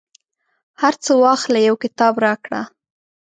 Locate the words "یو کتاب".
1.67-2.13